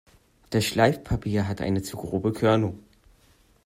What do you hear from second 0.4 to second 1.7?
Das Schleifpapier hat